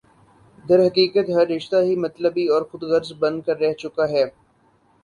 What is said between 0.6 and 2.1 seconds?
درحقیقت ہر رشتہ ہی